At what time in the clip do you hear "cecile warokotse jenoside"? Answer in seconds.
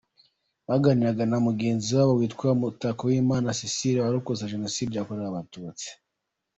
3.59-4.93